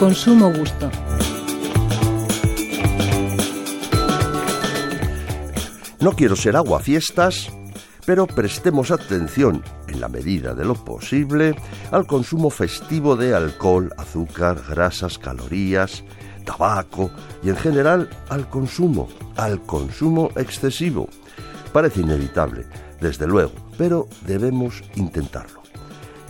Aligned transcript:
Consumo 0.00 0.50
Gusto. 0.50 0.90
No 6.00 6.12
quiero 6.12 6.36
ser 6.36 6.56
aguafiestas, 6.56 7.52
pero 8.06 8.26
prestemos 8.26 8.92
atención, 8.92 9.62
en 9.88 10.00
la 10.00 10.08
medida 10.08 10.54
de 10.54 10.64
lo 10.64 10.72
posible, 10.72 11.54
al 11.90 12.06
consumo 12.06 12.48
festivo 12.48 13.14
de 13.14 13.34
alcohol, 13.34 13.92
azúcar, 13.98 14.62
grasas, 14.70 15.18
calorías, 15.18 16.02
tabaco 16.46 17.10
y 17.42 17.50
en 17.50 17.56
general 17.56 18.08
al 18.30 18.48
consumo, 18.48 19.06
al 19.36 19.60
consumo 19.60 20.30
excesivo. 20.36 21.10
Parece 21.74 22.00
inevitable, 22.00 22.64
desde 23.02 23.26
luego, 23.26 23.52
pero 23.76 24.08
debemos 24.26 24.82
intentarlo. 24.96 25.59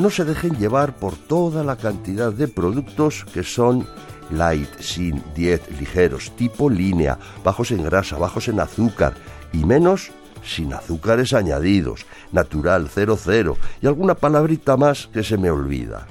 No 0.00 0.08
se 0.08 0.24
dejen 0.24 0.56
llevar 0.56 0.96
por 0.96 1.14
toda 1.14 1.62
la 1.62 1.76
cantidad 1.76 2.32
de 2.32 2.48
productos 2.48 3.26
que 3.34 3.42
son 3.42 3.86
light, 4.30 4.80
sin, 4.80 5.22
diet, 5.34 5.60
ligeros, 5.78 6.34
tipo 6.36 6.70
línea, 6.70 7.18
bajos 7.44 7.70
en 7.70 7.84
grasa, 7.84 8.16
bajos 8.16 8.48
en 8.48 8.60
azúcar 8.60 9.12
y 9.52 9.66
menos 9.66 10.10
sin 10.42 10.72
azúcares 10.72 11.34
añadidos, 11.34 12.06
natural, 12.32 12.88
cero 12.90 13.18
cero 13.22 13.58
y 13.82 13.88
alguna 13.88 14.14
palabrita 14.14 14.78
más 14.78 15.08
que 15.12 15.22
se 15.22 15.36
me 15.36 15.50
olvida. 15.50 16.06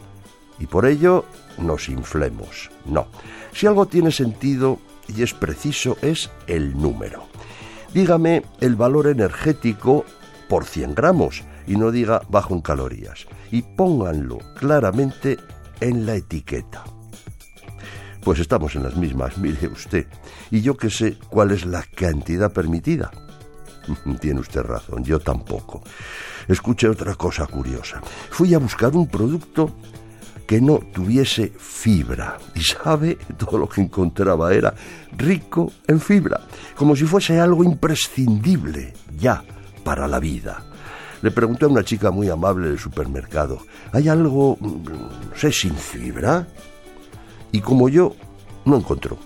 Y 0.59 0.67
por 0.67 0.85
ello 0.85 1.25
nos 1.57 1.89
inflemos. 1.89 2.69
No. 2.85 3.07
Si 3.53 3.65
algo 3.65 3.87
tiene 3.87 4.11
sentido 4.11 4.77
y 5.07 5.23
es 5.23 5.33
preciso 5.33 5.97
es 6.03 6.29
el 6.45 6.79
número. 6.79 7.23
Dígame 7.91 8.43
el 8.61 8.75
valor 8.75 9.07
energético 9.07 10.05
por 10.49 10.65
100 10.65 10.95
gramos 10.95 11.43
y 11.67 11.77
no 11.77 11.91
diga 11.91 12.21
bajo 12.27 12.53
en 12.53 12.61
calorías. 12.61 13.27
Y 13.51 13.61
pónganlo 13.61 14.39
claramente 14.55 15.37
en 15.79 16.05
la 16.05 16.15
etiqueta. 16.15 16.83
Pues 18.23 18.39
estamos 18.39 18.75
en 18.75 18.83
las 18.83 18.97
mismas, 18.97 19.37
mire 19.37 19.67
usted. 19.67 20.07
Y 20.51 20.61
yo 20.61 20.75
que 20.75 20.89
sé 20.89 21.17
cuál 21.29 21.51
es 21.51 21.65
la 21.65 21.83
cantidad 21.83 22.51
permitida. 22.51 23.11
Tiene 24.19 24.41
usted 24.41 24.61
razón, 24.61 25.05
yo 25.05 25.19
tampoco. 25.19 25.81
Escuche 26.47 26.89
otra 26.89 27.15
cosa 27.15 27.45
curiosa. 27.45 28.01
Fui 28.31 28.53
a 28.53 28.59
buscar 28.59 28.95
un 28.95 29.07
producto 29.07 29.71
que 30.47 30.59
no 30.59 30.79
tuviese 30.79 31.53
fibra. 31.57 32.39
Y 32.55 32.61
sabe, 32.61 33.19
todo 33.37 33.59
lo 33.59 33.69
que 33.69 33.81
encontraba 33.81 34.51
era 34.51 34.73
rico 35.15 35.71
en 35.87 36.01
fibra, 36.01 36.41
como 36.75 36.95
si 36.95 37.05
fuese 37.05 37.39
algo 37.39 37.63
imprescindible 37.63 38.93
ya 39.15 39.43
para 39.83 40.07
la 40.07 40.19
vida. 40.19 40.63
Le 41.21 41.31
pregunté 41.31 41.65
a 41.65 41.69
una 41.69 41.83
chica 41.83 42.11
muy 42.11 42.29
amable 42.29 42.69
del 42.69 42.79
supermercado, 42.79 43.59
¿hay 43.91 44.07
algo, 44.07 44.57
no 44.61 45.35
sé, 45.35 45.51
sin 45.51 45.75
fibra? 45.75 46.47
Y 47.51 47.59
como 47.61 47.89
yo, 47.89 48.15
no 48.65 48.77
encontró. 48.77 49.17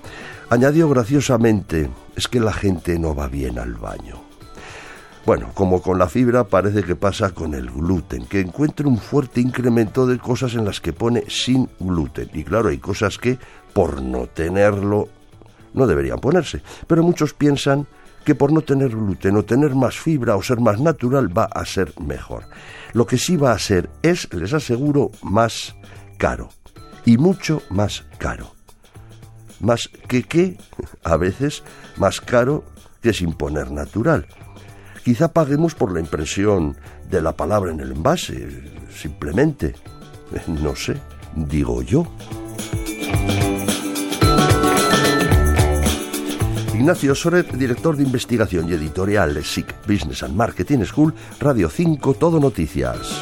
Añadió 0.49 0.89
graciosamente, 0.89 1.89
es 2.15 2.27
que 2.27 2.39
la 2.39 2.53
gente 2.53 2.97
no 2.97 3.15
va 3.15 3.27
bien 3.27 3.59
al 3.59 3.73
baño. 3.75 4.21
Bueno, 5.25 5.51
como 5.53 5.81
con 5.81 5.97
la 5.97 6.09
fibra 6.09 6.43
parece 6.43 6.83
que 6.83 6.97
pasa 6.97 7.29
con 7.29 7.53
el 7.53 7.71
gluten, 7.71 8.25
que 8.25 8.41
encuentra 8.41 8.87
un 8.87 8.97
fuerte 8.97 9.39
incremento 9.39 10.05
de 10.05 10.19
cosas 10.19 10.53
en 10.55 10.65
las 10.65 10.81
que 10.81 10.91
pone 10.91 11.23
sin 11.29 11.69
gluten. 11.79 12.29
Y 12.33 12.43
claro, 12.43 12.69
hay 12.69 12.77
cosas 12.77 13.17
que, 13.17 13.37
por 13.71 14.01
no 14.01 14.27
tenerlo, 14.27 15.07
no 15.73 15.87
deberían 15.87 16.19
ponerse. 16.19 16.61
Pero 16.87 17.03
muchos 17.03 17.33
piensan 17.33 17.87
que 18.23 18.35
por 18.35 18.51
no 18.51 18.61
tener 18.61 18.89
gluten 18.89 19.37
o 19.37 19.43
tener 19.43 19.75
más 19.75 19.97
fibra 19.97 20.35
o 20.35 20.43
ser 20.43 20.59
más 20.59 20.79
natural 20.79 21.35
va 21.35 21.45
a 21.45 21.65
ser 21.65 21.93
mejor. 21.99 22.45
Lo 22.93 23.05
que 23.05 23.17
sí 23.17 23.37
va 23.37 23.51
a 23.51 23.59
ser 23.59 23.89
es, 24.01 24.31
les 24.33 24.53
aseguro, 24.53 25.11
más 25.21 25.75
caro. 26.17 26.49
Y 27.05 27.17
mucho 27.17 27.61
más 27.69 28.05
caro. 28.17 28.53
Más 29.59 29.89
que 30.07 30.23
qué, 30.23 30.57
a 31.03 31.17
veces 31.17 31.63
más 31.97 32.21
caro 32.21 32.63
que 33.01 33.13
sin 33.13 33.33
poner 33.33 33.71
natural. 33.71 34.27
Quizá 35.03 35.33
paguemos 35.33 35.75
por 35.75 35.91
la 35.91 35.99
impresión 35.99 36.77
de 37.09 37.21
la 37.21 37.35
palabra 37.35 37.71
en 37.71 37.81
el 37.81 37.91
envase, 37.91 38.47
simplemente. 38.89 39.75
No 40.47 40.75
sé, 40.75 40.95
digo 41.35 41.81
yo. 41.81 42.07
Ignacio 46.83 47.15
Soret, 47.15 47.49
director 47.53 47.95
de 47.95 48.03
investigación 48.03 48.67
y 48.67 48.73
editorial 48.73 49.41
SIC 49.41 49.73
Business 49.87 50.21
and 50.21 50.35
Marketing 50.35 50.83
School, 50.83 51.13
Radio 51.39 51.69
5, 51.69 52.13
Todo 52.15 52.41
Noticias. 52.41 53.21